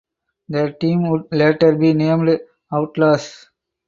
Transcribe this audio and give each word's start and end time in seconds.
The 0.49 0.75
team 0.79 1.07
would 1.11 1.25
later 1.31 1.75
be 1.75 1.93
named 1.93 2.39
"Outlaws". 2.73 3.51